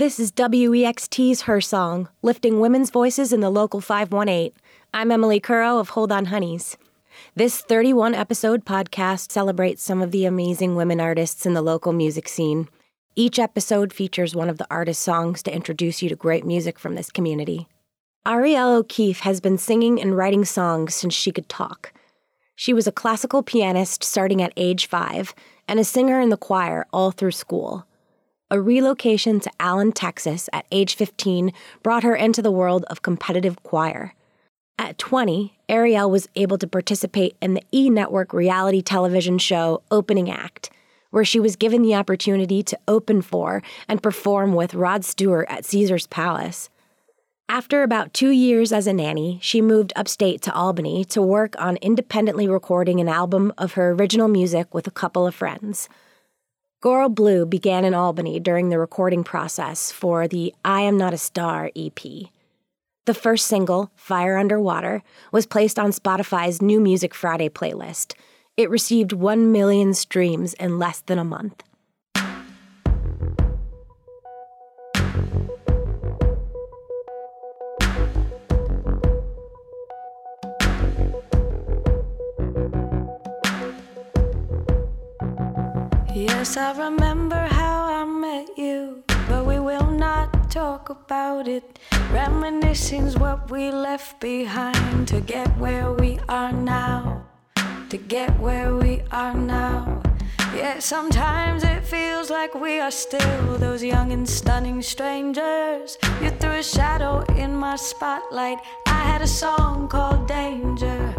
[0.00, 4.50] This is WEXT's Her Song, lifting women's voices in the local 518.
[4.94, 6.78] I'm Emily Curro of Hold On Honeys.
[7.34, 12.28] This 31 episode podcast celebrates some of the amazing women artists in the local music
[12.28, 12.70] scene.
[13.14, 16.94] Each episode features one of the artist's songs to introduce you to great music from
[16.94, 17.68] this community.
[18.26, 21.92] Arielle O'Keefe has been singing and writing songs since she could talk.
[22.56, 25.34] She was a classical pianist starting at age five
[25.68, 27.86] and a singer in the choir all through school.
[28.52, 31.52] A relocation to Allen, Texas at age 15
[31.84, 34.12] brought her into the world of competitive choir.
[34.76, 40.28] At 20, Arielle was able to participate in the E Network reality television show Opening
[40.28, 40.68] Act,
[41.10, 45.64] where she was given the opportunity to open for and perform with Rod Stewart at
[45.64, 46.70] Caesar's Palace.
[47.48, 51.76] After about two years as a nanny, she moved upstate to Albany to work on
[51.76, 55.88] independently recording an album of her original music with a couple of friends.
[56.82, 61.18] Girl Blue began in Albany during the recording process for the I Am Not a
[61.18, 62.00] Star EP.
[63.04, 68.14] The first single, Fire Underwater, was placed on Spotify's New Music Friday playlist.
[68.56, 71.62] It received 1 million streams in less than a month.
[86.20, 91.78] Yes, I remember how I met you, but we will not talk about it.
[92.12, 97.24] Reminiscing's what we left behind to get where we are now.
[97.88, 100.02] To get where we are now.
[100.54, 105.96] Yeah, sometimes it feels like we are still those young and stunning strangers.
[106.20, 108.58] You threw a shadow in my spotlight.
[108.86, 111.14] I had a song called Danger.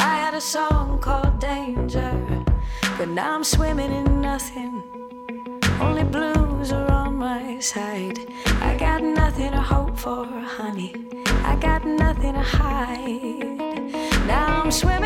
[0.00, 2.39] I had a song called Danger.
[3.00, 4.82] But now I'm swimming in nothing.
[5.80, 8.18] Only blues are on my side.
[8.60, 10.94] I got nothing to hope for, honey.
[11.42, 13.56] I got nothing to hide.
[14.26, 14.99] Now I'm swimming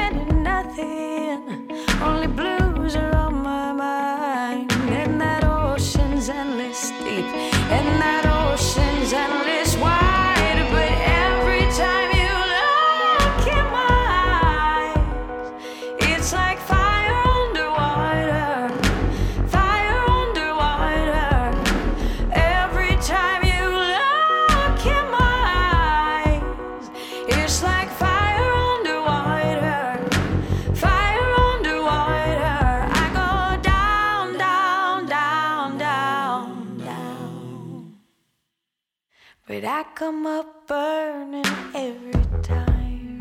[39.84, 42.12] I come up burning every
[42.42, 43.18] time.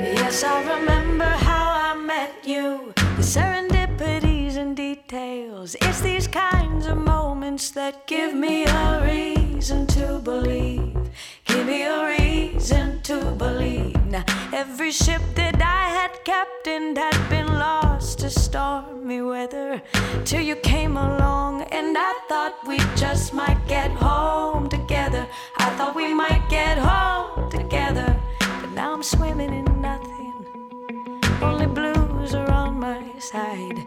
[0.00, 2.94] Yes, I remember how I met you.
[2.96, 5.76] The serendipities and details.
[5.82, 10.96] It's these kinds of moments that give me a reason to believe.
[11.44, 13.97] Give me a reason to believe.
[14.14, 19.82] Every ship that I had captained had been lost to stormy weather.
[20.24, 25.26] Till you came along, and I thought we just might get home together.
[25.56, 28.18] I thought we might get home together.
[28.38, 30.46] But now I'm swimming in nothing.
[31.42, 33.86] Only blues are on my side.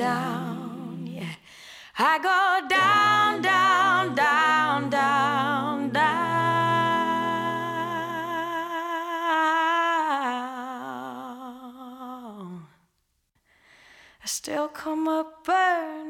[0.00, 1.06] Down.
[1.06, 1.34] Yeah.
[1.98, 6.20] I go down, down, down, down, down.
[14.24, 16.09] I still come up burning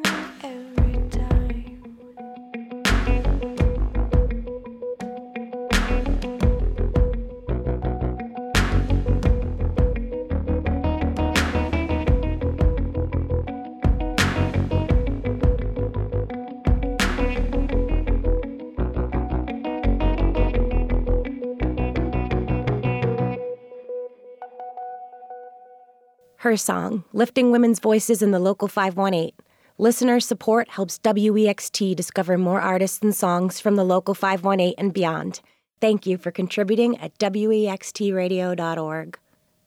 [26.41, 29.33] Her song, lifting women's voices in the local 518.
[29.77, 35.43] Listener support helps WEXT discover more artists and songs from the local 518 and beyond.
[35.83, 39.19] Thank you for contributing at WEXTradio.org.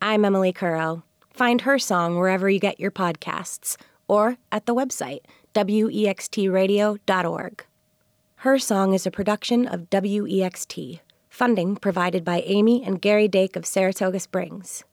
[0.02, 1.04] I'm Emily Curro.
[1.32, 3.78] Find her song wherever you get your podcasts
[4.08, 5.20] or at the website
[5.54, 7.66] wextradio.org.
[8.38, 13.68] Her Song is a production of WEXT, funding provided by Amy and Gary Dake of
[13.68, 14.84] Saratoga Springs.